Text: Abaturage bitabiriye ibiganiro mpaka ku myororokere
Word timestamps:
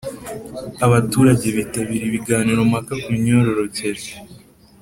Abaturage 0.85 1.47
bitabiriye 1.57 2.05
ibiganiro 2.07 2.61
mpaka 2.69 2.93
ku 3.03 3.09
myororokere 3.19 4.03